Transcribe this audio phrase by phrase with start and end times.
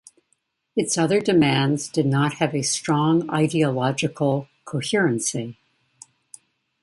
[0.75, 5.59] Its other demands did not have a strong ideological coherency.